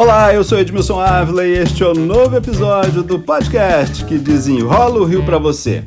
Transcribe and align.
Olá, 0.00 0.32
eu 0.32 0.42
sou 0.42 0.58
Edmilson 0.58 0.98
Ávila 0.98 1.46
e 1.46 1.58
este 1.58 1.82
é 1.82 1.86
o 1.86 1.92
novo 1.92 2.34
episódio 2.34 3.02
do 3.02 3.18
podcast 3.18 4.02
que 4.06 4.16
desenrola 4.16 4.98
o 4.98 5.04
Rio 5.04 5.22
para 5.22 5.36
você. 5.36 5.84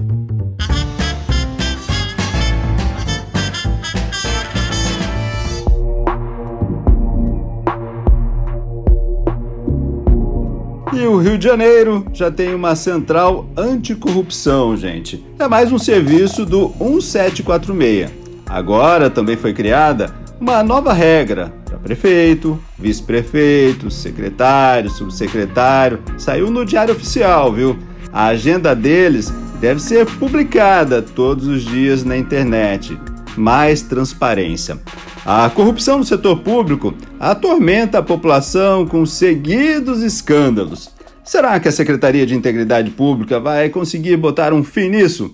E 10.93 11.07
o 11.07 11.17
Rio 11.17 11.39
de 11.39 11.43
Janeiro 11.43 12.05
já 12.13 12.29
tem 12.29 12.53
uma 12.53 12.75
central 12.75 13.47
anticorrupção, 13.57 14.77
gente. 14.77 15.25
É 15.39 15.47
mais 15.47 15.71
um 15.71 15.79
serviço 15.79 16.45
do 16.45 16.71
1746. 16.79 18.11
Agora 18.45 19.09
também 19.09 19.35
foi 19.35 19.55
criada 19.55 20.13
uma 20.43 20.61
nova 20.61 20.91
regra 20.91 21.53
para 21.63 21.77
prefeito, 21.77 22.59
vice-prefeito, 22.77 23.89
secretário, 23.89 24.89
subsecretário. 24.89 25.99
Saiu 26.17 26.51
no 26.51 26.65
Diário 26.65 26.93
Oficial, 26.93 27.53
viu? 27.53 27.79
A 28.11 28.25
agenda 28.25 28.75
deles 28.75 29.33
deve 29.61 29.79
ser 29.79 30.05
publicada 30.05 31.01
todos 31.01 31.47
os 31.47 31.63
dias 31.63 32.03
na 32.03 32.17
internet. 32.17 32.99
Mais 33.37 33.83
transparência. 33.83 34.77
A 35.25 35.49
corrupção 35.49 35.99
no 35.99 36.03
setor 36.03 36.41
público 36.41 36.93
atormenta 37.17 37.99
a 37.99 38.03
população 38.03 38.85
com 38.85 39.05
seguidos 39.05 40.03
escândalos. 40.03 40.89
Será 41.23 41.57
que 41.57 41.69
a 41.69 41.71
Secretaria 41.71 42.25
de 42.25 42.35
Integridade 42.35 42.91
Pública 42.91 43.39
vai 43.39 43.69
conseguir 43.69 44.17
botar 44.17 44.51
um 44.51 44.61
fim 44.61 44.89
nisso? 44.89 45.33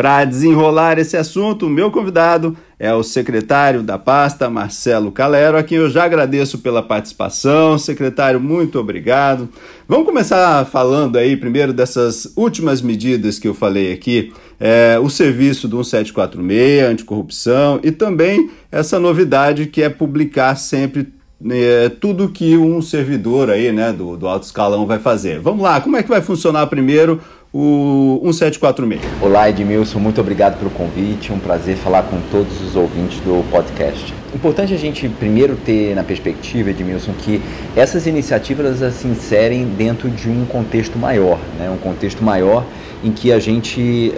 Para 0.00 0.24
desenrolar 0.24 0.98
esse 0.98 1.14
assunto, 1.14 1.68
meu 1.68 1.90
convidado 1.90 2.56
é 2.78 2.90
o 2.94 3.02
secretário 3.02 3.82
da 3.82 3.98
pasta, 3.98 4.48
Marcelo 4.48 5.12
Calero, 5.12 5.58
a 5.58 5.62
quem 5.62 5.76
eu 5.76 5.90
já 5.90 6.04
agradeço 6.04 6.60
pela 6.60 6.82
participação. 6.82 7.76
Secretário, 7.76 8.40
muito 8.40 8.78
obrigado. 8.78 9.46
Vamos 9.86 10.06
começar 10.06 10.64
falando 10.64 11.18
aí 11.18 11.36
primeiro 11.36 11.74
dessas 11.74 12.32
últimas 12.34 12.80
medidas 12.80 13.38
que 13.38 13.46
eu 13.46 13.52
falei 13.52 13.92
aqui, 13.92 14.32
é, 14.58 14.98
o 14.98 15.10
serviço 15.10 15.68
do 15.68 15.76
1746, 15.76 16.82
anticorrupção, 16.84 17.78
e 17.82 17.92
também 17.92 18.50
essa 18.72 18.98
novidade 18.98 19.66
que 19.66 19.82
é 19.82 19.90
publicar 19.90 20.56
sempre 20.56 21.12
é, 21.48 21.88
tudo 21.88 22.28
que 22.28 22.56
um 22.56 22.82
servidor 22.82 23.50
aí, 23.50 23.72
né, 23.72 23.92
do, 23.92 24.16
do 24.16 24.26
alto 24.28 24.44
escalão 24.44 24.86
vai 24.86 24.98
fazer. 24.98 25.40
Vamos 25.40 25.62
lá, 25.62 25.80
como 25.80 25.96
é 25.96 26.02
que 26.02 26.08
vai 26.08 26.20
funcionar 26.20 26.66
primeiro 26.66 27.20
o 27.52 28.20
1746. 28.22 29.00
Olá, 29.20 29.50
Edmilson, 29.50 29.98
muito 29.98 30.20
obrigado 30.20 30.56
pelo 30.58 30.70
convite. 30.70 31.32
É 31.32 31.34
um 31.34 31.38
prazer 31.38 31.76
falar 31.76 32.04
com 32.04 32.20
todos 32.30 32.60
os 32.62 32.76
ouvintes 32.76 33.18
do 33.20 33.44
podcast. 33.50 34.14
Importante 34.32 34.72
a 34.72 34.78
gente 34.78 35.08
primeiro 35.08 35.56
ter 35.56 35.94
na 35.96 36.04
perspectiva, 36.04 36.70
Edmilson, 36.70 37.12
que 37.12 37.42
essas 37.74 38.06
iniciativas 38.06 38.80
elas 38.80 38.94
se 38.94 39.08
inserem 39.08 39.64
dentro 39.64 40.08
de 40.08 40.28
um 40.28 40.44
contexto 40.44 40.96
maior, 40.96 41.40
né? 41.58 41.68
um 41.68 41.76
contexto 41.76 42.22
maior 42.22 42.64
em 43.02 43.10
que 43.10 43.32
a 43.32 43.40
gente 43.40 44.12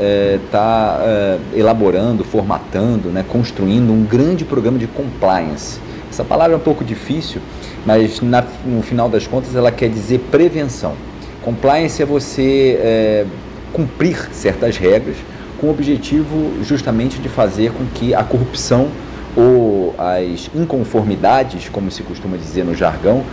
está 0.44 1.00
é, 1.02 1.38
é, 1.54 1.58
elaborando, 1.58 2.24
formatando, 2.24 3.08
né? 3.08 3.24
construindo 3.26 3.90
um 3.92 4.04
grande 4.04 4.44
programa 4.44 4.78
de 4.78 4.86
compliance. 4.86 5.80
Essa 6.10 6.22
palavra 6.22 6.54
é 6.54 6.58
um 6.58 6.62
pouco 6.62 6.84
difícil, 6.84 7.40
mas 7.86 8.20
na, 8.20 8.44
no 8.66 8.82
final 8.82 9.08
das 9.08 9.26
contas 9.26 9.56
ela 9.56 9.72
quer 9.72 9.88
dizer 9.88 10.18
prevenção. 10.30 10.94
Compliance 11.42 12.00
é 12.00 12.06
você 12.06 12.78
é, 12.80 13.26
cumprir 13.72 14.28
certas 14.32 14.76
regras 14.76 15.16
com 15.60 15.66
o 15.66 15.70
objetivo 15.70 16.52
justamente 16.64 17.18
de 17.18 17.28
fazer 17.28 17.72
com 17.72 17.84
que 17.94 18.14
a 18.14 18.22
corrupção 18.22 18.88
ou 19.36 19.94
as 19.98 20.50
inconformidades, 20.54 21.68
como 21.68 21.90
se 21.90 22.02
costuma 22.02 22.36
dizer 22.36 22.64
no 22.64 22.74
jargão, 22.74 23.24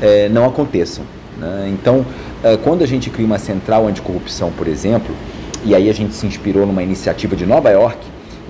é, 0.00 0.28
não 0.28 0.46
aconteçam. 0.46 1.04
Né? 1.38 1.70
Então, 1.72 2.06
é, 2.42 2.56
quando 2.56 2.82
a 2.82 2.86
gente 2.86 3.10
cria 3.10 3.26
uma 3.26 3.38
central 3.38 3.86
anticorrupção, 3.86 4.50
por 4.50 4.66
exemplo, 4.66 5.14
e 5.64 5.74
aí 5.74 5.90
a 5.90 5.92
gente 5.92 6.14
se 6.14 6.26
inspirou 6.26 6.66
numa 6.66 6.82
iniciativa 6.82 7.36
de 7.36 7.44
Nova 7.44 7.70
York, 7.70 7.98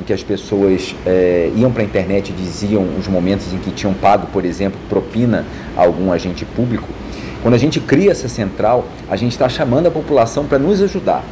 em 0.00 0.04
que 0.04 0.12
as 0.12 0.22
pessoas 0.22 0.94
é, 1.04 1.50
iam 1.56 1.72
para 1.72 1.82
a 1.82 1.84
internet 1.84 2.30
e 2.30 2.32
diziam 2.32 2.86
os 2.98 3.08
momentos 3.08 3.52
em 3.52 3.58
que 3.58 3.70
tinham 3.72 3.92
pago, 3.94 4.28
por 4.32 4.44
exemplo, 4.44 4.78
propina 4.88 5.44
a 5.76 5.82
algum 5.82 6.12
agente 6.12 6.44
público, 6.44 6.88
quando 7.42 7.54
a 7.54 7.58
gente 7.58 7.80
cria 7.80 8.10
essa 8.10 8.28
central, 8.28 8.84
a 9.08 9.16
gente 9.16 9.32
está 9.32 9.48
chamando 9.48 9.86
a 9.86 9.90
população 9.90 10.44
para 10.44 10.58
nos 10.58 10.82
ajudar. 10.82 11.24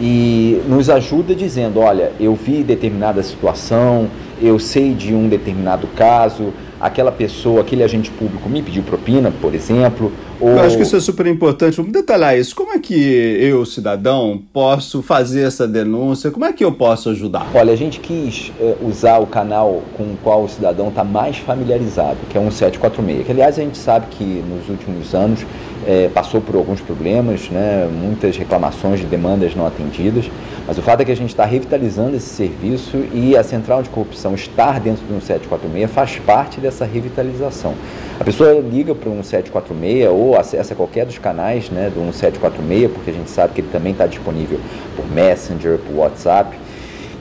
E 0.00 0.62
nos 0.66 0.88
ajuda 0.88 1.34
dizendo: 1.34 1.80
olha, 1.80 2.12
eu 2.18 2.34
vi 2.34 2.62
determinada 2.62 3.22
situação, 3.22 4.08
eu 4.40 4.58
sei 4.58 4.94
de 4.94 5.14
um 5.14 5.28
determinado 5.28 5.86
caso, 5.88 6.52
aquela 6.82 7.12
pessoa, 7.12 7.60
aquele 7.60 7.84
agente 7.84 8.10
público 8.10 8.48
me 8.48 8.60
pediu 8.60 8.82
propina, 8.82 9.32
por 9.40 9.54
exemplo. 9.54 10.10
Ou... 10.40 10.48
Eu 10.48 10.60
acho 10.60 10.76
que 10.76 10.82
isso 10.82 10.96
é 10.96 11.00
super 11.00 11.26
importante. 11.28 11.76
Vamos 11.76 11.92
detalhar 11.92 12.36
isso. 12.36 12.56
Como 12.56 12.72
é 12.72 12.78
que 12.80 12.94
eu, 12.94 13.64
cidadão, 13.64 14.42
posso 14.52 15.00
fazer 15.00 15.42
essa 15.42 15.68
denúncia? 15.68 16.32
Como 16.32 16.44
é 16.44 16.52
que 16.52 16.64
eu 16.64 16.72
posso 16.72 17.10
ajudar? 17.10 17.48
Olha, 17.54 17.72
a 17.72 17.76
gente 17.76 18.00
quis 18.00 18.50
é, 18.60 18.74
usar 18.82 19.18
o 19.18 19.26
canal 19.26 19.80
com 19.96 20.02
o 20.02 20.18
qual 20.24 20.42
o 20.42 20.48
cidadão 20.48 20.88
está 20.88 21.04
mais 21.04 21.38
familiarizado, 21.38 22.18
que 22.28 22.36
é 22.36 22.40
o 22.40 22.44
1746. 22.44 23.26
Que, 23.26 23.30
aliás, 23.30 23.56
a 23.56 23.62
gente 23.62 23.78
sabe 23.78 24.06
que 24.10 24.24
nos 24.24 24.68
últimos 24.68 25.14
anos 25.14 25.46
é, 25.86 26.08
passou 26.08 26.40
por 26.40 26.56
alguns 26.56 26.80
problemas, 26.80 27.48
né, 27.48 27.88
muitas 27.92 28.36
reclamações 28.36 29.00
de 29.00 29.06
demandas 29.06 29.54
não 29.54 29.66
atendidas, 29.66 30.28
mas 30.66 30.78
o 30.78 30.82
fato 30.82 31.00
é 31.00 31.04
que 31.04 31.10
a 31.10 31.16
gente 31.16 31.30
está 31.30 31.44
revitalizando 31.44 32.16
esse 32.16 32.28
serviço 32.28 32.98
e 33.12 33.36
a 33.36 33.42
Central 33.42 33.82
de 33.82 33.90
Corrupção 33.90 34.34
estar 34.34 34.78
dentro 34.78 35.04
do 35.04 35.12
1746 35.14 35.90
faz 35.90 36.18
parte 36.18 36.60
dessa 36.60 36.84
revitalização. 36.84 37.74
A 38.20 38.24
pessoa 38.24 38.52
liga 38.60 38.94
para 38.94 39.08
o 39.08 39.12
1746 39.12 40.08
ou 40.08 40.38
acessa 40.38 40.74
qualquer 40.74 41.04
dos 41.04 41.18
canais 41.18 41.68
né, 41.70 41.90
do 41.92 42.00
1746, 42.00 42.92
porque 42.92 43.10
a 43.10 43.14
gente 43.14 43.30
sabe 43.30 43.54
que 43.54 43.60
ele 43.60 43.68
também 43.72 43.92
está 43.92 44.06
disponível 44.06 44.60
por 44.94 45.10
Messenger, 45.10 45.78
por 45.78 45.96
WhatsApp, 45.96 46.56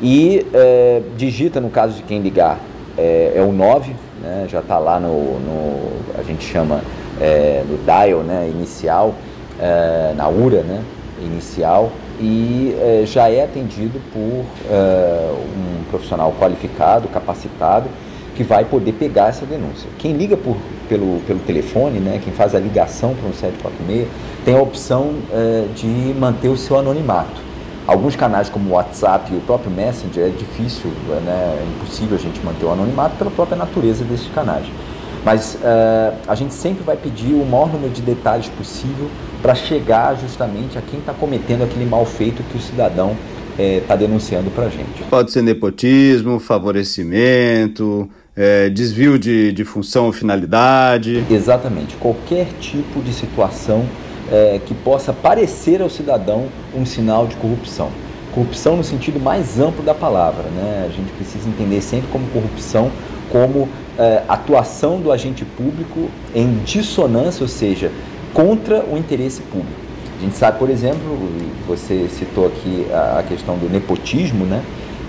e 0.01 0.45
é, 0.53 1.01
digita, 1.17 1.59
no 1.59 1.69
caso 1.69 1.95
de 1.95 2.03
quem 2.03 2.21
ligar, 2.21 2.59
é, 2.97 3.33
é 3.35 3.41
o 3.41 3.51
9, 3.51 3.95
né, 4.21 4.45
já 4.47 4.59
está 4.59 4.77
lá 4.77 4.99
no, 4.99 5.39
no, 5.39 5.91
a 6.19 6.23
gente 6.23 6.43
chama 6.43 6.81
é, 7.19 7.63
no 7.67 7.77
dial 7.79 8.19
né, 8.21 8.47
inicial, 8.53 9.15
é, 9.59 10.13
na 10.15 10.29
URA 10.29 10.61
né, 10.61 10.81
inicial, 11.23 11.91
e 12.19 12.75
é, 12.79 13.03
já 13.05 13.29
é 13.29 13.43
atendido 13.43 13.99
por 14.13 14.45
é, 14.69 15.33
um 15.33 15.83
profissional 15.89 16.33
qualificado, 16.39 17.07
capacitado, 17.07 17.87
que 18.35 18.43
vai 18.43 18.65
poder 18.65 18.93
pegar 18.93 19.27
essa 19.27 19.45
denúncia. 19.45 19.89
Quem 19.97 20.13
liga 20.13 20.37
por, 20.37 20.57
pelo, 20.87 21.19
pelo 21.27 21.39
telefone, 21.39 21.99
né, 21.99 22.19
quem 22.23 22.33
faz 22.33 22.55
a 22.55 22.59
ligação 22.59 23.13
para 23.13 23.29
um 23.29 23.33
746, 23.33 24.07
tem 24.45 24.55
a 24.55 24.61
opção 24.61 25.13
é, 25.31 25.65
de 25.75 25.87
manter 26.17 26.49
o 26.49 26.57
seu 26.57 26.77
anonimato. 26.77 27.51
Alguns 27.85 28.15
canais 28.15 28.47
como 28.49 28.69
o 28.69 28.73
WhatsApp 28.73 29.33
e 29.33 29.37
o 29.37 29.41
próprio 29.41 29.71
Messenger 29.71 30.27
é 30.27 30.29
difícil, 30.29 30.91
né, 31.25 31.57
é 31.59 31.65
impossível 31.75 32.15
a 32.15 32.19
gente 32.19 32.39
manter 32.45 32.65
o 32.65 32.71
anonimato 32.71 33.15
pela 33.17 33.31
própria 33.31 33.57
natureza 33.57 34.03
desses 34.03 34.27
canais. 34.27 34.65
Mas 35.23 35.55
uh, 35.55 36.17
a 36.27 36.35
gente 36.35 36.53
sempre 36.53 36.83
vai 36.83 36.97
pedir 36.97 37.33
o 37.33 37.45
maior 37.45 37.71
número 37.71 37.93
de 37.93 38.01
detalhes 38.01 38.47
possível 38.49 39.09
para 39.41 39.53
chegar 39.53 40.15
justamente 40.15 40.77
a 40.77 40.81
quem 40.81 40.99
está 40.99 41.13
cometendo 41.13 41.63
aquele 41.63 41.85
mal 41.85 42.05
feito 42.05 42.43
que 42.43 42.57
o 42.57 42.61
cidadão 42.61 43.15
está 43.57 43.93
eh, 43.93 43.97
denunciando 43.97 44.49
para 44.51 44.65
a 44.65 44.69
gente. 44.69 45.03
Pode 45.09 45.31
ser 45.31 45.41
nepotismo, 45.41 46.39
favorecimento, 46.39 48.09
é, 48.35 48.69
desvio 48.69 49.19
de, 49.19 49.51
de 49.51 49.63
função 49.63 50.05
ou 50.05 50.13
finalidade. 50.13 51.23
Exatamente. 51.29 51.95
Qualquer 51.97 52.47
tipo 52.59 53.01
de 53.01 53.13
situação 53.13 53.85
é, 54.31 54.59
que 54.65 54.73
possa 54.73 55.11
parecer 55.11 55.81
ao 55.81 55.89
cidadão 55.89 56.47
um 56.75 56.85
sinal 56.85 57.27
de 57.27 57.35
corrupção. 57.35 57.89
Corrupção 58.33 58.77
no 58.77 58.83
sentido 58.83 59.19
mais 59.19 59.59
amplo 59.59 59.83
da 59.83 59.93
palavra. 59.93 60.43
Né? 60.43 60.87
A 60.87 60.91
gente 60.91 61.11
precisa 61.11 61.47
entender 61.49 61.81
sempre 61.81 62.07
como 62.11 62.25
corrupção 62.27 62.89
como 63.31 63.67
é, 63.97 64.23
atuação 64.27 64.99
do 64.99 65.11
agente 65.11 65.45
público 65.45 66.09
em 66.35 66.59
dissonância, 66.65 67.43
ou 67.43 67.47
seja, 67.47 67.91
contra 68.33 68.83
o 68.85 68.97
interesse 68.97 69.41
público. 69.41 69.79
A 70.17 70.23
gente 70.23 70.37
sabe, 70.37 70.59
por 70.59 70.69
exemplo, 70.69 71.17
você 71.67 72.07
citou 72.09 72.45
aqui 72.47 72.85
a 72.93 73.23
questão 73.27 73.57
do 73.57 73.69
nepotismo, 73.69 74.45
né? 74.45 74.61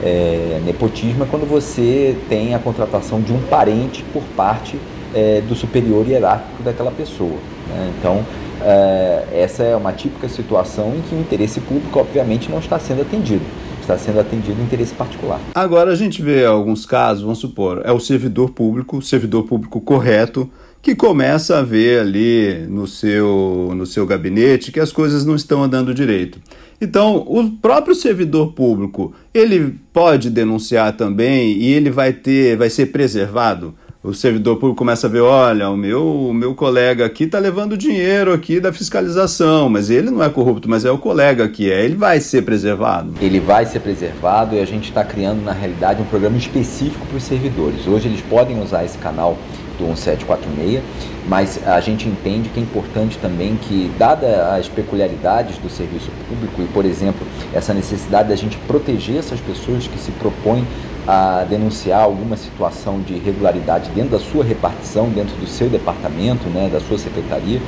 É, 0.03 0.61
nepotismo 0.65 1.23
é 1.23 1.27
quando 1.31 1.47
você 1.47 2.17
tem 2.29 2.55
a 2.55 2.59
contratação 2.59 3.21
de 3.21 3.33
um 3.33 3.41
parente 3.43 4.03
por 4.13 4.23
parte 4.37 4.77
é, 5.15 5.41
do 5.47 5.55
superior 5.55 6.09
hierárquico 6.09 6.63
daquela 6.63 6.91
pessoa. 6.91 7.37
Né? 7.69 7.93
Então, 7.99 8.25
é, 8.65 9.25
essa 9.33 9.63
é 9.63 9.77
uma 9.77 9.93
típica 9.93 10.29
situação 10.29 10.95
em 10.97 11.03
que 11.03 11.15
o 11.15 11.21
interesse 11.21 11.61
público, 11.61 12.01
obviamente, 12.01 12.51
não 12.51 12.59
está 12.59 12.79
sendo 12.79 13.03
atendido 13.03 13.45
está 13.83 13.99
sendo 13.99 14.21
atendido 14.21 14.61
o 14.61 14.65
interesse 14.65 14.95
particular. 14.95 15.41
Agora 15.55 15.93
a 15.93 15.97
gente 15.97 16.23
vê 16.23 16.45
alguns 16.45 16.87
casos, 16.87 17.23
vamos 17.23 17.39
supor, 17.39 17.83
é 17.85 17.93
o 17.93 18.01
servidor 18.01 18.51
público, 18.51 19.03
servidor 19.03 19.45
público 19.45 19.81
correto, 19.81 20.51
que 20.81 20.97
começa 20.97 21.59
a 21.59 21.63
ver 21.63 22.01
ali 22.01 22.67
no 22.69 22.87
seu, 22.87 23.73
no 23.77 23.87
seu 23.87 24.05
gabinete 24.05 24.73
que 24.73 24.81
as 24.81 24.91
coisas 24.91 25.25
não 25.25 25.37
estão 25.37 25.63
andando 25.63 25.95
direito. 25.95 26.41
Então, 26.81 27.25
o 27.29 27.49
próprio 27.49 27.95
servidor 27.95 28.53
público, 28.55 29.15
ele 29.33 29.79
pode 29.93 30.29
denunciar 30.29 30.97
também 30.97 31.53
e 31.53 31.73
ele 31.73 31.91
vai 31.91 32.13
ter, 32.13 32.57
vai 32.57 32.69
ser 32.69 32.87
preservado 32.87 33.75
o 34.05 34.13
servidor 34.13 34.57
público 34.57 34.79
começa 34.79 35.07
a 35.07 35.11
ver, 35.11 35.21
olha, 35.21 35.71
o 35.71 35.77
meu, 35.77 36.05
o 36.05 36.35
meu 36.35 36.57
colega 36.57 37.07
aqui 37.07 37.23
está 37.23 37.39
levando 37.39 37.77
dinheiro 37.79 38.33
aqui 38.33 38.59
da 38.59 38.73
fiscalização, 38.73 39.69
mas 39.69 39.91
ele 39.91 40.11
não 40.11 40.21
é 40.21 40.29
corrupto, 40.29 40.69
mas 40.69 40.85
é 40.85 40.91
o 40.91 40.99
colega 40.99 41.45
aqui, 41.45 41.71
é, 41.71 41.85
ele 41.85 41.95
vai 41.95 42.19
ser 42.19 42.43
preservado. 42.43 43.15
Ele 43.21 43.39
vai 43.39 43.65
ser 43.65 43.79
preservado 43.79 44.57
e 44.57 44.61
a 44.61 44.65
gente 44.65 44.89
está 44.89 45.05
criando, 45.05 45.45
na 45.45 45.53
realidade, 45.53 46.03
um 46.03 46.05
programa 46.05 46.37
específico 46.37 47.07
para 47.07 47.17
os 47.17 47.23
servidores. 47.23 47.87
Hoje 47.87 48.09
eles 48.09 48.21
podem 48.23 48.61
usar 48.61 48.85
esse 48.85 48.99
canal 48.99 49.39
do 49.79 49.85
1746, 49.85 50.83
mas 51.29 51.61
a 51.65 51.81
gente 51.81 52.09
entende 52.09 52.49
que 52.49 52.59
é 52.59 52.63
importante 52.63 53.17
também 53.19 53.55
que, 53.55 53.89
dada 53.97 54.57
as 54.57 54.69
peculiaridades 54.69 55.59
do 55.59 55.71
serviço 55.71 56.11
público 56.29 56.61
e, 56.61 56.67
por 56.67 56.85
exemplo, 56.85 57.25
essa 57.55 57.73
necessidade 57.73 58.31
da 58.31 58.37
gente 58.37 58.57
proteger 58.67 59.19
essas 59.19 59.39
pessoas 59.39 59.87
que 59.87 59.99
se 59.99 60.11
propõem 60.13 60.67
a 61.07 61.45
denunciar 61.49 62.03
alguma 62.03 62.37
situação 62.37 63.01
de 63.01 63.15
irregularidade 63.15 63.91
dentro 63.91 64.11
da 64.11 64.21
sua 64.21 64.45
repartição, 64.45 65.09
dentro 65.09 65.37
do 65.37 65.47
seu 65.47 65.69
departamento, 65.69 66.49
né, 66.49 66.69
da 66.73 66.81
sua 66.81 66.99
secretaria, 66.99 67.61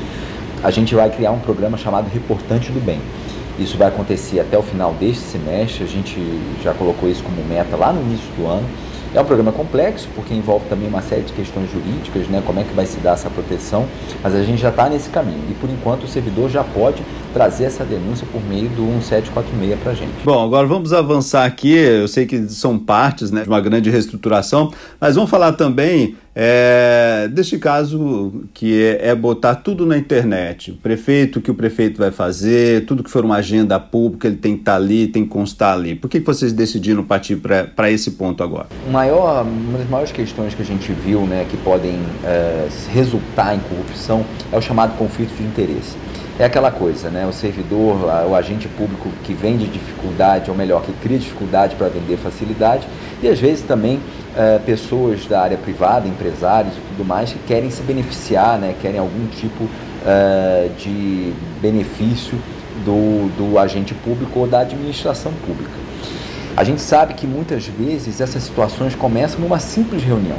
a 0.62 0.70
gente 0.70 0.94
vai 0.94 1.10
criar 1.10 1.32
um 1.32 1.40
programa 1.40 1.76
chamado 1.76 2.08
Reportante 2.08 2.70
do 2.70 2.80
Bem. 2.84 3.00
Isso 3.58 3.76
vai 3.76 3.88
acontecer 3.88 4.40
até 4.40 4.58
o 4.58 4.62
final 4.62 4.92
deste 4.94 5.22
semestre, 5.22 5.84
a 5.84 5.86
gente 5.86 6.18
já 6.62 6.72
colocou 6.74 7.08
isso 7.08 7.22
como 7.22 7.42
meta 7.44 7.76
lá 7.76 7.92
no 7.92 8.00
início 8.02 8.26
do 8.36 8.46
ano. 8.46 8.66
É 9.14 9.20
um 9.20 9.24
programa 9.24 9.52
complexo, 9.52 10.08
porque 10.12 10.34
envolve 10.34 10.66
também 10.68 10.88
uma 10.88 11.00
série 11.00 11.22
de 11.22 11.32
questões 11.32 11.70
jurídicas, 11.70 12.26
né? 12.26 12.42
como 12.44 12.58
é 12.58 12.64
que 12.64 12.74
vai 12.74 12.84
se 12.84 12.98
dar 12.98 13.12
essa 13.12 13.30
proteção, 13.30 13.86
mas 14.20 14.34
a 14.34 14.42
gente 14.42 14.60
já 14.60 14.70
está 14.70 14.88
nesse 14.88 15.08
caminho. 15.08 15.38
E 15.48 15.54
por 15.54 15.70
enquanto 15.70 16.02
o 16.02 16.08
servidor 16.08 16.50
já 16.50 16.64
pode 16.64 17.00
trazer 17.32 17.66
essa 17.66 17.84
denúncia 17.84 18.26
por 18.32 18.42
meio 18.42 18.68
do 18.70 18.82
1746 18.82 19.78
para 19.80 19.92
a 19.92 19.94
gente. 19.94 20.12
Bom, 20.24 20.44
agora 20.44 20.66
vamos 20.66 20.92
avançar 20.92 21.44
aqui. 21.44 21.76
Eu 21.76 22.08
sei 22.08 22.26
que 22.26 22.48
são 22.48 22.76
partes 22.76 23.30
né, 23.30 23.42
de 23.42 23.48
uma 23.48 23.60
grande 23.60 23.88
reestruturação, 23.88 24.72
mas 25.00 25.14
vamos 25.14 25.30
falar 25.30 25.52
também 25.52 26.16
é, 26.34 27.28
deste 27.30 27.58
caso 27.58 28.42
que 28.52 28.82
é, 28.82 29.08
é, 29.08 29.14
botar 29.14 29.56
tudo 29.56 29.86
na 29.86 29.96
internet. 29.96 30.72
O 30.72 30.76
prefeito, 30.76 31.38
o 31.38 31.42
que 31.42 31.50
o 31.50 31.54
prefeito 31.54 31.98
vai 31.98 32.10
fazer, 32.10 32.86
tudo 32.86 33.04
que 33.04 33.10
for 33.10 33.24
uma 33.24 33.36
agenda 33.36 33.78
pública, 33.78 34.26
ele 34.26 34.36
tem 34.36 34.54
que 34.54 34.62
estar 34.62 34.72
tá 34.72 34.78
ali, 34.78 35.06
tem 35.06 35.22
que 35.22 35.28
constar 35.30 35.74
ali. 35.74 35.94
Por 35.94 36.08
que, 36.08 36.20
que 36.20 36.26
vocês 36.26 36.52
decidiram 36.52 37.04
partir 37.04 37.36
para 37.36 37.90
esse 37.90 38.12
ponto 38.12 38.42
agora? 38.42 38.66
Maior, 38.90 39.44
uma 39.44 39.78
das 39.78 39.88
maiores 39.88 40.12
questões 40.12 40.54
que 40.54 40.62
a 40.62 40.64
gente 40.64 40.92
viu 40.92 41.20
né, 41.26 41.46
que 41.48 41.56
podem 41.58 42.00
é, 42.24 42.68
resultar 42.92 43.54
em 43.54 43.60
corrupção 43.60 44.24
é 44.52 44.56
o 44.56 44.62
chamado 44.62 44.96
conflito 44.96 45.34
de 45.36 45.44
interesse 45.44 45.96
é 46.38 46.44
aquela 46.44 46.70
coisa, 46.70 47.10
né? 47.10 47.24
O 47.26 47.32
servidor, 47.32 47.96
o 48.28 48.34
agente 48.34 48.66
público 48.66 49.08
que 49.22 49.32
vende 49.32 49.66
dificuldade, 49.66 50.50
ou 50.50 50.56
melhor, 50.56 50.82
que 50.82 50.92
cria 50.94 51.18
dificuldade 51.18 51.76
para 51.76 51.88
vender 51.88 52.16
facilidade, 52.16 52.88
e 53.22 53.28
às 53.28 53.38
vezes 53.38 53.62
também 53.62 54.00
é, 54.36 54.58
pessoas 54.58 55.26
da 55.26 55.40
área 55.40 55.56
privada, 55.56 56.08
empresários 56.08 56.74
e 56.74 56.80
tudo 56.90 57.06
mais, 57.06 57.32
que 57.32 57.38
querem 57.40 57.70
se 57.70 57.82
beneficiar, 57.82 58.58
né? 58.58 58.74
Querem 58.80 58.98
algum 58.98 59.26
tipo 59.28 59.68
é, 60.04 60.68
de 60.78 61.32
benefício 61.60 62.38
do, 62.84 63.28
do 63.36 63.58
agente 63.58 63.94
público 63.94 64.40
ou 64.40 64.46
da 64.46 64.60
administração 64.60 65.32
pública. 65.46 65.84
A 66.56 66.62
gente 66.62 66.80
sabe 66.80 67.14
que 67.14 67.26
muitas 67.26 67.66
vezes 67.66 68.20
essas 68.20 68.42
situações 68.44 68.94
começam 68.94 69.40
numa 69.40 69.58
simples 69.58 70.02
reunião. 70.02 70.38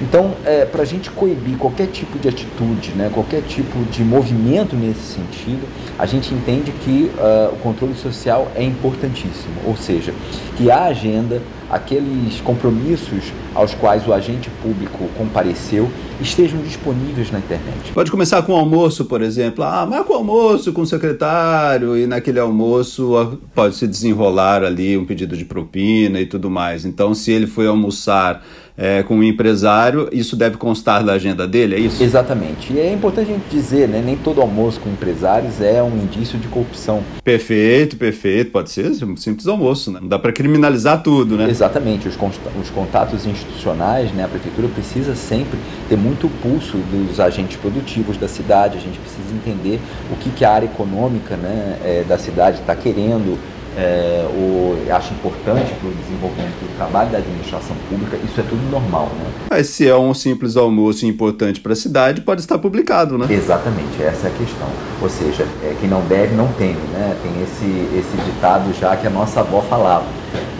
Então, 0.00 0.32
é, 0.44 0.66
para 0.66 0.82
a 0.82 0.84
gente 0.84 1.10
coibir 1.10 1.56
qualquer 1.56 1.86
tipo 1.86 2.18
de 2.18 2.28
atitude, 2.28 2.90
né, 2.90 3.10
qualquer 3.12 3.42
tipo 3.42 3.82
de 3.90 4.04
movimento 4.04 4.76
nesse 4.76 5.14
sentido, 5.14 5.66
a 5.98 6.04
gente 6.04 6.34
entende 6.34 6.70
que 6.70 7.10
uh, 7.16 7.54
o 7.54 7.56
controle 7.62 7.94
social 7.94 8.48
é 8.54 8.62
importantíssimo, 8.62 9.54
ou 9.64 9.74
seja, 9.74 10.12
que 10.56 10.70
a 10.70 10.84
agenda, 10.84 11.40
aqueles 11.70 12.40
compromissos 12.40 13.32
aos 13.54 13.74
quais 13.74 14.06
o 14.06 14.12
agente 14.12 14.50
público 14.62 15.08
compareceu, 15.16 15.90
estejam 16.20 16.60
disponíveis 16.60 17.30
na 17.30 17.38
internet. 17.38 17.92
Pode 17.92 18.10
começar 18.10 18.42
com 18.42 18.52
o 18.52 18.56
almoço, 18.56 19.04
por 19.04 19.22
exemplo. 19.22 19.64
Ah, 19.64 19.86
marca 19.86 20.12
o 20.12 20.16
almoço 20.16 20.72
com 20.72 20.82
o 20.82 20.86
secretário 20.86 21.96
e 21.96 22.06
naquele 22.06 22.38
almoço 22.38 23.38
pode 23.54 23.76
se 23.76 23.86
desenrolar 23.86 24.62
ali 24.62 24.96
um 24.96 25.04
pedido 25.04 25.36
de 25.36 25.44
propina 25.44 26.20
e 26.20 26.26
tudo 26.26 26.50
mais. 26.50 26.84
Então, 26.84 27.14
se 27.14 27.32
ele 27.32 27.46
foi 27.46 27.66
almoçar 27.66 28.42
é, 28.76 29.02
com 29.02 29.16
um 29.16 29.22
empresário, 29.22 30.08
isso 30.12 30.36
deve 30.36 30.56
constar 30.56 31.02
da 31.02 31.14
agenda 31.14 31.46
dele, 31.48 31.76
é 31.76 31.78
isso? 31.78 32.02
Exatamente. 32.02 32.72
E 32.72 32.78
é 32.78 32.92
importante 32.92 33.30
a 33.30 33.32
gente 33.32 33.48
dizer, 33.50 33.88
né? 33.88 34.02
Nem 34.04 34.16
todo 34.16 34.40
almoço 34.40 34.78
com 34.80 34.90
empresários 34.90 35.60
é 35.60 35.82
um 35.82 35.96
indício 35.96 36.38
de 36.38 36.46
corrupção. 36.48 37.02
Perfeito, 37.24 37.96
perfeito. 37.96 38.50
Pode 38.50 38.70
ser 38.70 38.86
um 39.04 39.16
simples 39.16 39.46
almoço, 39.46 39.90
né? 39.90 39.98
Não 40.00 40.08
dá 40.08 40.18
para 40.18 40.30
criminalizar 40.30 41.02
tudo, 41.02 41.36
né? 41.36 41.48
Exatamente. 41.48 41.65
Os, 41.66 42.16
os 42.60 42.70
contatos 42.70 43.26
institucionais, 43.26 44.12
né? 44.12 44.24
A 44.24 44.28
prefeitura 44.28 44.68
precisa 44.68 45.14
sempre 45.14 45.58
ter 45.88 45.96
muito 45.96 46.28
pulso 46.42 46.76
dos 46.76 47.20
agentes 47.20 47.56
produtivos 47.56 48.16
da 48.16 48.28
cidade. 48.28 48.78
A 48.78 48.80
gente 48.80 48.98
precisa 48.98 49.34
entender 49.34 49.80
o 50.12 50.16
que, 50.16 50.30
que 50.30 50.44
a 50.44 50.52
área 50.52 50.66
econômica 50.66 51.36
né, 51.36 51.78
é, 51.84 52.04
da 52.06 52.18
cidade 52.18 52.60
está 52.60 52.74
querendo, 52.74 53.38
é, 53.76 54.26
o, 54.30 54.74
acho 54.90 55.12
importante 55.12 55.72
para 55.74 55.88
o 55.88 55.92
desenvolvimento 55.92 56.58
do 56.60 56.76
trabalho 56.76 57.10
da 57.10 57.18
administração 57.18 57.76
pública, 57.88 58.16
isso 58.24 58.40
é 58.40 58.42
tudo 58.42 58.62
normal. 58.70 59.10
Né? 59.18 59.30
Mas 59.50 59.68
se 59.68 59.86
é 59.86 59.94
um 59.94 60.14
simples 60.14 60.56
almoço 60.56 61.04
importante 61.04 61.60
para 61.60 61.74
a 61.74 61.76
cidade, 61.76 62.22
pode 62.22 62.40
estar 62.40 62.58
publicado, 62.58 63.18
né? 63.18 63.26
Exatamente, 63.28 64.02
essa 64.02 64.28
é 64.28 64.30
a 64.30 64.34
questão. 64.34 64.68
Ou 65.02 65.10
seja, 65.10 65.46
é, 65.62 65.76
quem 65.78 65.88
não 65.88 66.00
deve 66.06 66.34
não 66.34 66.48
teme, 66.52 66.80
né? 66.92 67.14
Tem 67.22 67.42
esse, 67.42 67.98
esse 67.98 68.16
ditado 68.24 68.72
já 68.80 68.96
que 68.96 69.06
a 69.06 69.10
nossa 69.10 69.40
avó 69.40 69.60
falava. 69.60 70.06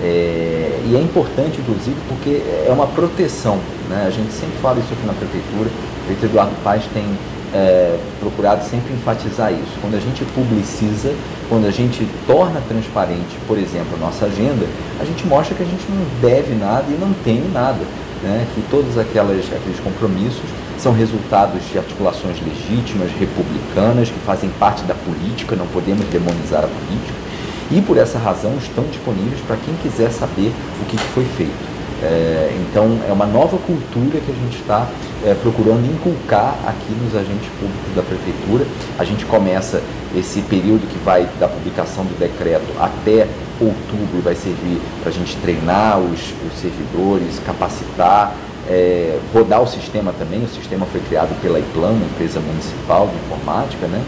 É, 0.02 0.65
e 0.88 0.96
é 0.96 1.00
importante, 1.00 1.60
inclusive, 1.60 1.96
porque 2.08 2.42
é 2.66 2.70
uma 2.70 2.86
proteção. 2.86 3.58
Né? 3.88 4.04
A 4.06 4.10
gente 4.10 4.32
sempre 4.32 4.56
fala 4.62 4.78
isso 4.78 4.92
aqui 4.92 5.06
na 5.06 5.12
prefeitura. 5.12 5.68
O 5.68 6.06
prefeito 6.06 6.26
Eduardo 6.26 6.54
Paz 6.62 6.84
tem 6.94 7.04
é, 7.52 7.98
procurado 8.20 8.64
sempre 8.64 8.92
enfatizar 8.92 9.52
isso. 9.52 9.78
Quando 9.80 9.96
a 9.96 10.00
gente 10.00 10.24
publiciza, 10.26 11.12
quando 11.48 11.66
a 11.66 11.70
gente 11.70 12.06
torna 12.26 12.60
transparente, 12.68 13.36
por 13.46 13.58
exemplo, 13.58 13.96
a 13.96 13.98
nossa 13.98 14.26
agenda, 14.26 14.66
a 15.00 15.04
gente 15.04 15.26
mostra 15.26 15.54
que 15.54 15.62
a 15.62 15.66
gente 15.66 15.84
não 15.88 16.04
deve 16.20 16.54
nada 16.54 16.84
e 16.88 16.98
não 16.98 17.12
tem 17.24 17.42
nada. 17.52 17.80
Né? 18.22 18.46
Que 18.54 18.62
todos 18.70 18.96
aquelas, 18.96 19.44
aqueles 19.52 19.80
compromissos 19.80 20.48
são 20.78 20.92
resultados 20.92 21.62
de 21.70 21.78
articulações 21.78 22.36
legítimas, 22.40 23.10
republicanas, 23.18 24.08
que 24.08 24.18
fazem 24.20 24.50
parte 24.58 24.84
da 24.84 24.94
política, 24.94 25.56
não 25.56 25.66
podemos 25.66 26.04
demonizar 26.06 26.64
a 26.64 26.68
política. 26.68 27.25
E 27.70 27.80
por 27.80 27.98
essa 27.98 28.18
razão 28.18 28.56
estão 28.58 28.84
disponíveis 28.84 29.40
para 29.46 29.56
quem 29.56 29.74
quiser 29.82 30.10
saber 30.10 30.52
o 30.80 30.84
que 30.86 30.96
foi 30.98 31.24
feito. 31.36 31.76
É, 32.02 32.54
então, 32.60 32.98
é 33.08 33.12
uma 33.12 33.26
nova 33.26 33.56
cultura 33.56 34.20
que 34.20 34.30
a 34.30 34.34
gente 34.34 34.60
está 34.60 34.86
é, 35.24 35.34
procurando 35.34 35.86
inculcar 35.86 36.54
aqui 36.66 36.92
nos 37.02 37.14
agentes 37.14 37.48
públicos 37.58 37.94
da 37.94 38.02
Prefeitura. 38.02 38.66
A 38.98 39.04
gente 39.04 39.24
começa 39.24 39.82
esse 40.14 40.42
período 40.42 40.86
que 40.86 40.98
vai 41.04 41.26
da 41.40 41.48
publicação 41.48 42.04
do 42.04 42.18
decreto 42.18 42.66
até 42.78 43.26
outubro, 43.60 44.20
vai 44.22 44.34
servir 44.34 44.80
para 45.00 45.10
a 45.10 45.12
gente 45.12 45.36
treinar 45.38 45.98
os, 45.98 46.20
os 46.46 46.60
servidores, 46.60 47.40
capacitar, 47.44 48.34
é, 48.68 49.18
rodar 49.32 49.62
o 49.62 49.66
sistema 49.66 50.12
também. 50.18 50.44
O 50.44 50.48
sistema 50.48 50.84
foi 50.86 51.00
criado 51.00 51.34
pela 51.40 51.58
IPLAN, 51.58 51.94
empresa 51.94 52.40
municipal 52.40 53.08
de 53.08 53.16
informática, 53.16 53.86
né? 53.86 54.02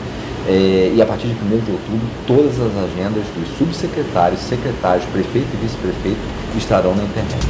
É, 0.51 0.95
e 0.97 1.03
a 1.03 1.05
partir 1.05 1.27
de 1.27 1.35
1 1.35 1.49
de 1.61 1.73
outubro, 1.73 2.09
todas 2.27 2.59
as 2.59 2.75
agendas 2.75 3.23
dos 3.37 3.59
subsecretários, 3.59 4.41
secretários, 4.41 5.05
prefeito 5.13 5.47
e 5.53 5.57
vice-prefeito 5.59 6.19
estarão 6.57 6.95
na 6.95 7.03
internet. 7.03 7.47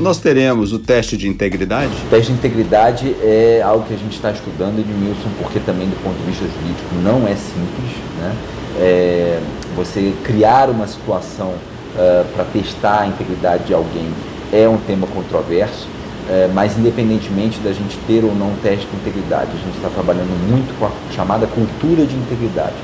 Nós 0.00 0.18
teremos 0.18 0.72
o 0.72 0.78
teste 0.78 1.14
de 1.18 1.28
integridade? 1.28 1.92
O 2.06 2.08
teste 2.08 2.32
de 2.32 2.38
integridade 2.38 3.14
é 3.20 3.60
algo 3.62 3.84
que 3.86 3.92
a 3.92 3.98
gente 3.98 4.14
está 4.14 4.30
estudando, 4.30 4.80
Edmilson, 4.80 5.28
porque 5.38 5.60
também 5.60 5.86
do 5.86 6.02
ponto 6.02 6.16
de 6.16 6.24
vista 6.24 6.46
jurídico 6.46 6.94
não 7.04 7.28
é 7.28 7.36
simples. 7.36 7.92
Né? 8.18 8.36
É, 8.80 9.40
você 9.76 10.14
criar 10.24 10.70
uma 10.70 10.86
situação 10.86 11.50
uh, 11.50 12.24
para 12.34 12.44
testar 12.46 13.02
a 13.02 13.06
integridade 13.06 13.64
de 13.64 13.74
alguém 13.74 14.08
é 14.50 14.66
um 14.66 14.78
tema 14.78 15.06
controverso, 15.06 15.86
uh, 16.28 16.52
mas 16.54 16.78
independentemente 16.78 17.58
da 17.60 17.72
gente 17.72 17.96
ter 18.06 18.24
ou 18.24 18.34
não 18.34 18.52
teste 18.62 18.86
de 18.86 18.96
integridade, 18.96 19.50
a 19.52 19.64
gente 19.64 19.76
está 19.76 19.88
trabalhando 19.88 20.32
muito 20.48 20.78
com 20.78 20.86
a 20.86 20.90
chamada 21.12 21.46
cultura 21.46 22.04
de 22.06 22.14
integridade 22.14 22.76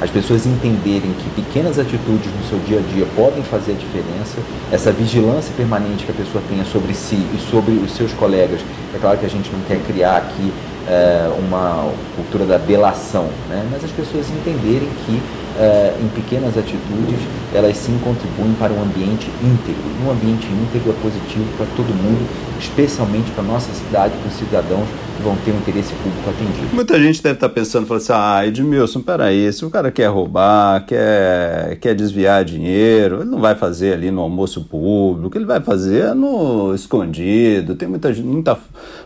as 0.00 0.10
pessoas 0.10 0.44
entenderem 0.44 1.12
que 1.12 1.42
pequenas 1.42 1.78
atitudes 1.78 2.30
no 2.34 2.44
seu 2.48 2.58
dia 2.60 2.78
a 2.78 2.82
dia 2.92 3.06
podem 3.14 3.42
fazer 3.42 3.72
a 3.72 3.74
diferença, 3.74 4.38
essa 4.70 4.92
vigilância 4.92 5.52
permanente 5.56 6.04
que 6.04 6.10
a 6.10 6.14
pessoa 6.14 6.42
tenha 6.48 6.64
sobre 6.64 6.92
si 6.94 7.16
e 7.34 7.38
sobre 7.50 7.72
os 7.72 7.92
seus 7.92 8.12
colegas. 8.12 8.60
É 8.94 8.98
claro 8.98 9.18
que 9.18 9.24
a 9.24 9.28
gente 9.28 9.50
não 9.50 9.60
quer 9.60 9.78
criar 9.86 10.16
aqui 10.18 10.52
é, 10.86 11.30
uma 11.38 11.90
cultura 12.16 12.44
da 12.44 12.58
delação, 12.58 13.28
né? 13.48 13.66
mas 13.70 13.84
as 13.84 13.90
pessoas 13.90 14.26
entenderem 14.28 14.88
que 15.06 15.22
uh, 15.56 16.04
em 16.04 16.08
pequenas 16.08 16.56
atitudes, 16.56 17.18
elas 17.52 17.76
sim 17.76 17.98
contribuem 18.02 18.54
para 18.54 18.72
um 18.72 18.82
ambiente 18.82 19.30
íntegro. 19.42 19.82
Um 20.04 20.10
ambiente 20.10 20.46
íntegro 20.46 20.90
é 20.90 21.02
positivo 21.02 21.46
para 21.56 21.66
todo 21.76 21.88
mundo, 21.94 22.26
especialmente 22.58 23.30
para 23.32 23.44
a 23.44 23.46
nossa 23.46 23.72
cidade, 23.72 24.14
para 24.16 24.28
os 24.28 24.34
cidadãos 24.34 24.88
que 25.16 25.22
vão 25.22 25.36
ter 25.44 25.52
um 25.52 25.58
interesse 25.58 25.92
público 25.94 26.28
atendido. 26.28 26.74
Muita 26.74 27.00
gente 27.00 27.22
deve 27.22 27.34
estar 27.34 27.48
pensando, 27.48 27.86
falando 27.86 28.02
assim, 28.02 28.12
ah, 28.14 28.46
Edmilson, 28.46 29.00
peraí, 29.00 29.52
se 29.52 29.64
o 29.64 29.70
cara 29.70 29.90
quer 29.90 30.06
roubar, 30.06 30.84
quer, 30.86 31.76
quer 31.80 31.94
desviar 31.94 32.44
dinheiro, 32.44 33.20
ele 33.20 33.30
não 33.30 33.40
vai 33.40 33.54
fazer 33.54 33.94
ali 33.94 34.10
no 34.10 34.20
almoço 34.20 34.62
público, 34.64 35.36
ele 35.38 35.44
vai 35.44 35.60
fazer 35.60 36.14
no 36.14 36.74
escondido, 36.74 37.76
tem 37.76 37.88
muita, 37.88 38.12
muita, 38.12 38.58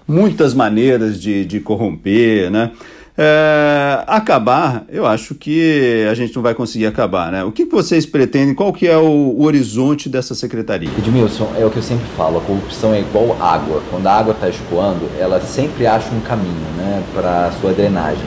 muitas 0.06 0.54
maneiras 0.54 1.20
de, 1.20 1.44
de 1.44 1.60
corromper, 1.60 2.50
né? 2.50 2.72
É, 3.20 4.04
acabar, 4.06 4.84
eu 4.88 5.04
acho 5.04 5.34
que 5.34 6.06
a 6.08 6.14
gente 6.14 6.36
não 6.36 6.40
vai 6.40 6.54
conseguir 6.54 6.86
acabar, 6.86 7.32
né? 7.32 7.42
O 7.42 7.50
que 7.50 7.64
vocês 7.64 8.06
pretendem? 8.06 8.54
Qual 8.54 8.72
que 8.72 8.86
é 8.86 8.96
o, 8.96 9.02
o, 9.02 9.42
horizonte 9.42 10.08
dessa 10.08 10.36
secretaria? 10.36 10.88
Edmilson, 10.96 11.50
é 11.58 11.66
o 11.66 11.70
que 11.70 11.78
eu 11.78 11.82
sempre 11.82 12.06
falo, 12.16 12.38
a 12.38 12.40
corrupção 12.40 12.94
é 12.94 13.00
igual 13.00 13.36
água. 13.42 13.82
Quando 13.90 14.06
a 14.06 14.12
água 14.12 14.32
está 14.34 14.48
escoando, 14.48 15.08
ela 15.18 15.40
sempre 15.40 15.84
acha 15.84 16.08
um 16.14 16.20
caminho 16.20 16.54
né, 16.76 17.02
para 17.12 17.50
sua 17.60 17.72
drenagem. 17.72 18.24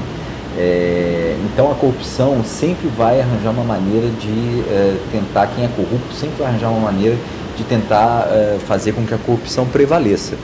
É, 0.58 1.38
então 1.46 1.72
a 1.72 1.76
corrupção 1.76 2.44
sempre 2.44 2.90
vai 2.90 3.22
arranjar 3.22 3.52
uma 3.52 3.64
maneira 3.64 4.10
de 4.10 4.60
é, 4.70 4.98
tentar, 5.10 5.48
quem 5.56 5.64
é 5.64 5.70
corrupto 5.70 6.14
sempre 6.14 6.40
vai 6.40 6.48
arranjar 6.48 6.70
uma 6.70 6.92
maneira 6.92 7.16
de 7.56 7.64
tentar 7.64 8.28
é, 8.30 8.58
fazer 8.68 8.92
com 8.92 9.06
que 9.06 9.14
a 9.14 9.18
corrupção 9.18 9.66
prevaleça. 9.68 10.36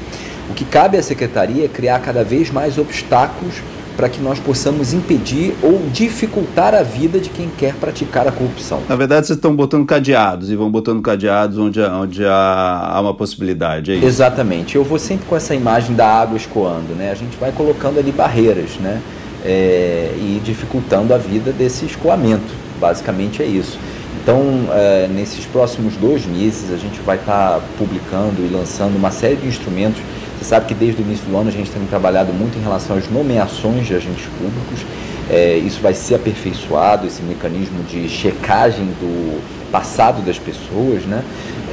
O 0.50 0.54
que 0.54 0.64
cabe 0.64 0.98
à 0.98 1.04
secretaria 1.04 1.66
é 1.66 1.68
criar 1.68 2.00
cada 2.00 2.24
vez 2.24 2.50
mais 2.50 2.78
obstáculos 2.78 3.56
para 3.98 4.08
que 4.08 4.22
nós 4.22 4.40
possamos 4.40 4.94
impedir 4.94 5.56
ou 5.64 5.82
dificultar 5.92 6.76
a 6.76 6.84
vida 6.84 7.20
de 7.20 7.30
quem 7.30 7.50
quer 7.50 7.74
praticar 7.74 8.28
a 8.28 8.32
corrupção. 8.32 8.84
Na 8.88 8.96
verdade, 8.96 9.26
vocês 9.26 9.38
estão 9.38 9.56
botando 9.56 9.88
cadeados 9.88 10.52
e 10.52 10.56
vão 10.56 10.70
botando 10.70 11.02
cadeados 11.02 11.58
onde, 11.58 11.82
onde 11.82 12.24
há, 12.24 12.92
há 12.94 13.02
uma 13.02 13.16
possibilidade, 13.16 13.92
é 13.92 13.96
isso? 13.96 14.06
Exatamente. 14.06 14.76
Eu 14.76 14.84
vou 14.84 15.00
sempre 15.00 15.26
com 15.26 15.36
essa 15.36 15.56
imagem 15.56 15.96
da 15.96 16.08
água 16.08 16.38
escoando, 16.38 16.94
né? 16.94 17.12
A 17.12 17.16
gente 17.16 17.36
vai 17.38 17.52
colocando 17.52 17.98
ali 17.98 18.12
barreiras, 18.12 18.78
né? 18.80 19.02
É, 19.44 20.14
e 20.16 20.40
dificultando 20.44 21.14
a 21.14 21.18
vida 21.18 21.52
desse 21.52 21.86
escoamento. 21.86 22.54
Basicamente 22.80 23.42
é 23.42 23.46
isso. 23.46 23.80
Então, 24.22 24.44
é, 24.74 25.08
nesses 25.08 25.46
próximos 25.46 25.96
dois 25.96 26.26
meses, 26.26 26.72
a 26.72 26.78
gente 26.78 27.00
vai 27.00 27.18
estar 27.18 27.54
tá 27.54 27.62
publicando 27.78 28.46
e 28.46 28.48
lançando 28.48 28.96
uma 28.96 29.10
série 29.10 29.38
de 29.38 29.48
instrumentos 29.48 30.02
você 30.38 30.46
sabe 30.46 30.68
que 30.68 30.74
desde 30.74 31.02
o 31.02 31.06
início 31.06 31.26
do 31.26 31.36
ano 31.36 31.50
a 31.50 31.52
gente 31.52 31.70
tem 31.72 31.84
trabalhado 31.86 32.32
muito 32.32 32.58
em 32.58 32.62
relação 32.62 32.98
às 32.98 33.10
nomeações 33.10 33.88
de 33.88 33.96
agentes 33.96 34.26
públicos. 34.38 34.86
É, 35.30 35.58
isso 35.58 35.82
vai 35.82 35.94
ser 35.94 36.16
aperfeiçoado, 36.16 37.06
esse 37.06 37.22
mecanismo 37.22 37.84
de 37.84 38.08
checagem 38.08 38.86
do 38.86 39.42
passado 39.72 40.22
das 40.22 40.40
pessoas, 40.40 41.04
né? 41.04 41.22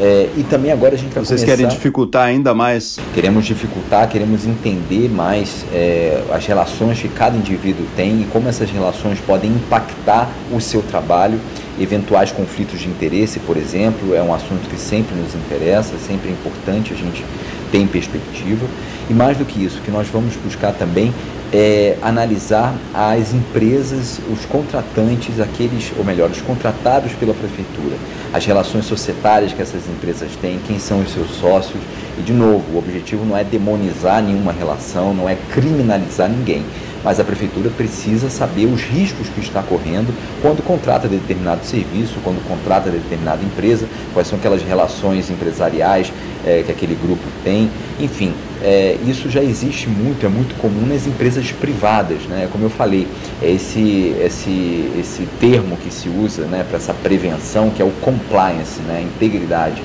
É, 0.00 0.28
e 0.36 0.42
também 0.42 0.72
agora 0.72 0.94
a 0.94 0.98
gente 0.98 1.14
vai 1.14 1.24
Vocês 1.24 1.40
começar... 1.40 1.56
querem 1.56 1.68
dificultar 1.68 2.26
ainda 2.26 2.52
mais? 2.52 2.98
Queremos 3.14 3.44
dificultar, 3.44 4.08
queremos 4.08 4.44
entender 4.44 5.08
mais 5.08 5.64
é, 5.72 6.20
as 6.32 6.44
relações 6.46 6.98
que 6.98 7.08
cada 7.08 7.36
indivíduo 7.36 7.86
tem 7.94 8.22
e 8.22 8.24
como 8.32 8.48
essas 8.48 8.68
relações 8.70 9.20
podem 9.20 9.52
impactar 9.52 10.28
o 10.52 10.60
seu 10.60 10.82
trabalho. 10.82 11.38
Eventuais 11.78 12.32
conflitos 12.32 12.80
de 12.80 12.88
interesse, 12.88 13.38
por 13.40 13.56
exemplo, 13.56 14.14
é 14.14 14.22
um 14.22 14.34
assunto 14.34 14.68
que 14.68 14.76
sempre 14.76 15.14
nos 15.14 15.34
interessa, 15.34 15.92
sempre 15.96 16.28
é 16.28 16.32
importante 16.32 16.92
a 16.92 16.96
gente 16.96 17.24
ter 17.74 17.78
em 17.78 17.86
perspectiva. 17.88 18.66
E 19.10 19.12
mais 19.12 19.36
do 19.36 19.44
que 19.44 19.62
isso, 19.62 19.80
que 19.82 19.90
nós 19.90 20.06
vamos 20.08 20.36
buscar 20.36 20.72
também 20.72 21.12
é 21.52 21.96
analisar 22.02 22.74
as 22.92 23.32
empresas, 23.34 24.20
os 24.32 24.44
contratantes, 24.46 25.38
aqueles, 25.40 25.92
ou 25.96 26.04
melhor, 26.04 26.30
os 26.30 26.40
contratados 26.40 27.12
pela 27.12 27.34
prefeitura, 27.34 27.96
as 28.32 28.44
relações 28.44 28.86
societárias 28.86 29.52
que 29.52 29.60
essas 29.60 29.88
empresas 29.88 30.30
têm, 30.40 30.58
quem 30.66 30.78
são 30.78 31.00
os 31.00 31.12
seus 31.12 31.30
sócios. 31.32 31.80
E, 32.18 32.22
de 32.22 32.32
novo, 32.32 32.64
o 32.72 32.78
objetivo 32.78 33.24
não 33.24 33.36
é 33.36 33.44
demonizar 33.44 34.22
nenhuma 34.22 34.52
relação, 34.52 35.12
não 35.12 35.28
é 35.28 35.36
criminalizar 35.52 36.28
ninguém, 36.28 36.64
mas 37.04 37.20
a 37.20 37.24
prefeitura 37.24 37.70
precisa 37.70 38.30
saber 38.30 38.64
os 38.64 38.82
riscos 38.82 39.28
que 39.28 39.40
está 39.40 39.62
correndo 39.62 40.12
quando 40.40 40.64
contrata 40.64 41.06
determinado 41.06 41.64
serviço, 41.64 42.16
quando 42.24 42.42
contrata 42.48 42.90
determinada 42.90 43.44
empresa, 43.44 43.86
quais 44.12 44.26
são 44.26 44.38
aquelas 44.38 44.62
relações 44.62 45.30
empresariais 45.30 46.12
é, 46.44 46.62
que 46.64 46.72
aquele 46.72 46.94
grupo 46.94 47.22
tem, 47.42 47.70
enfim, 48.00 48.32
é, 48.62 48.96
isso 49.06 49.28
já 49.28 49.42
existe 49.42 49.88
muito, 49.88 50.24
é 50.24 50.28
muito 50.28 50.58
comum 50.58 50.86
nas 50.86 51.06
empresas 51.06 51.52
privadas, 51.52 52.22
né? 52.22 52.48
Como 52.50 52.64
eu 52.64 52.70
falei, 52.70 53.06
é 53.42 53.50
esse, 53.50 54.16
esse, 54.24 54.90
esse 54.98 55.28
termo 55.38 55.76
que 55.76 55.92
se 55.92 56.08
usa 56.08 56.46
né, 56.46 56.64
para 56.66 56.78
essa 56.78 56.94
prevenção, 56.94 57.70
que 57.70 57.82
é 57.82 57.84
o 57.84 57.90
compliance, 58.00 58.80
né, 58.82 59.02
integridade. 59.02 59.82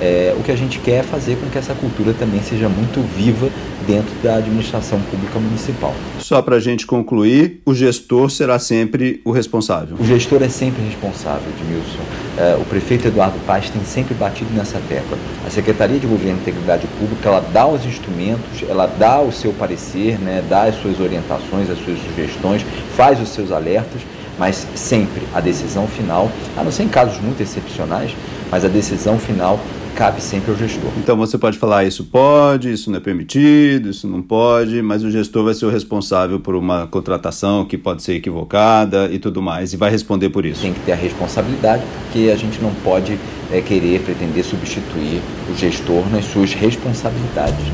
É, 0.00 0.34
o 0.38 0.42
que 0.42 0.52
a 0.52 0.56
gente 0.56 0.78
quer 0.78 0.96
é 0.96 1.02
fazer 1.02 1.36
com 1.36 1.48
que 1.48 1.56
essa 1.56 1.72
cultura 1.72 2.12
também 2.12 2.42
seja 2.42 2.68
muito 2.68 3.00
viva 3.16 3.48
dentro 3.86 4.12
da 4.22 4.36
administração 4.36 5.00
pública 5.10 5.38
municipal. 5.38 5.94
Só 6.18 6.42
para 6.42 6.56
a 6.56 6.60
gente 6.60 6.86
concluir, 6.86 7.60
o 7.64 7.74
gestor 7.74 8.30
será 8.30 8.58
sempre 8.58 9.20
o 9.24 9.30
responsável? 9.30 9.96
O 9.98 10.04
gestor 10.04 10.42
é 10.42 10.48
sempre 10.48 10.82
responsável, 10.82 11.48
Edmilson. 11.58 12.00
É, 12.36 12.56
o 12.60 12.64
prefeito 12.64 13.08
Eduardo 13.08 13.38
Paz 13.46 13.70
tem 13.70 13.82
sempre 13.84 14.14
batido 14.14 14.52
nessa 14.52 14.80
tecla. 14.88 15.16
A 15.46 15.50
Secretaria 15.50 15.98
de 15.98 16.06
Governo 16.06 16.38
e 16.38 16.40
Integridade 16.42 16.86
Pública, 16.98 17.28
ela 17.28 17.40
dá 17.40 17.66
os 17.66 17.84
instrumentos, 17.84 18.64
ela 18.68 18.86
dá 18.86 19.20
o 19.20 19.32
seu 19.32 19.52
parecer, 19.52 20.18
né, 20.18 20.42
dá 20.48 20.64
as 20.64 20.76
suas 20.76 21.00
orientações, 21.00 21.70
as 21.70 21.78
suas 21.78 21.98
sugestões, 22.00 22.64
faz 22.96 23.20
os 23.20 23.30
seus 23.30 23.52
alertas, 23.52 24.02
mas 24.38 24.66
sempre 24.74 25.22
a 25.34 25.40
decisão 25.40 25.86
final, 25.86 26.30
a 26.56 26.62
não 26.62 26.70
ser 26.70 26.82
em 26.82 26.88
casos 26.88 27.18
muito 27.20 27.42
excepcionais, 27.42 28.14
mas 28.50 28.64
a 28.64 28.68
decisão 28.68 29.18
final 29.18 29.58
cabe 29.96 30.20
sempre 30.20 30.50
ao 30.50 30.56
gestor. 30.56 30.90
Então 30.98 31.16
você 31.16 31.38
pode 31.38 31.58
falar 31.58 31.84
isso 31.84 32.04
pode, 32.04 32.70
isso 32.70 32.90
não 32.90 32.98
é 32.98 33.00
permitido, 33.00 33.88
isso 33.88 34.06
não 34.06 34.20
pode, 34.20 34.82
mas 34.82 35.02
o 35.02 35.10
gestor 35.10 35.44
vai 35.44 35.54
ser 35.54 35.64
o 35.64 35.70
responsável 35.70 36.38
por 36.38 36.54
uma 36.54 36.86
contratação 36.86 37.64
que 37.64 37.78
pode 37.78 38.02
ser 38.02 38.14
equivocada 38.14 39.08
e 39.10 39.18
tudo 39.18 39.40
mais, 39.40 39.72
e 39.72 39.76
vai 39.76 39.90
responder 39.90 40.28
por 40.28 40.44
isso. 40.44 40.60
Tem 40.60 40.74
que 40.74 40.80
ter 40.80 40.92
a 40.92 40.96
responsabilidade, 40.96 41.82
porque 42.02 42.30
a 42.30 42.36
gente 42.36 42.60
não 42.60 42.72
pode 42.84 43.18
é, 43.50 43.60
querer, 43.62 44.00
pretender 44.02 44.44
substituir 44.44 45.22
o 45.50 45.56
gestor 45.56 46.08
nas 46.10 46.26
suas 46.26 46.52
responsabilidades. 46.52 47.64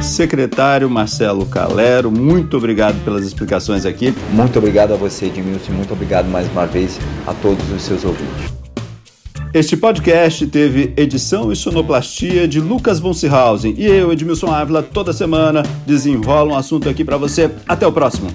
Secretário 0.00 0.88
Marcelo 0.88 1.44
Calero, 1.46 2.10
muito 2.10 2.56
obrigado 2.56 3.02
pelas 3.04 3.26
explicações 3.26 3.84
aqui. 3.84 4.14
Muito 4.32 4.58
obrigado 4.58 4.94
a 4.94 4.96
você, 4.96 5.26
Edmilson, 5.26 5.72
muito 5.72 5.92
obrigado 5.92 6.26
mais 6.26 6.50
uma 6.50 6.66
vez 6.66 6.98
a 7.26 7.34
todos 7.34 7.70
os 7.70 7.82
seus 7.82 8.04
ouvintes. 8.04 8.57
Este 9.54 9.78
podcast 9.78 10.46
teve 10.46 10.92
edição 10.94 11.50
e 11.50 11.56
sonoplastia 11.56 12.46
de 12.46 12.60
Lucas 12.60 13.00
von 13.00 13.14
Seehausen 13.14 13.74
e 13.78 13.86
eu, 13.86 14.12
Edmilson 14.12 14.52
Ávila, 14.52 14.82
toda 14.82 15.12
semana 15.12 15.62
desenrola 15.86 16.52
um 16.52 16.56
assunto 16.56 16.88
aqui 16.88 17.02
para 17.02 17.16
você. 17.16 17.50
Até 17.66 17.86
o 17.86 17.92
próximo. 17.92 18.28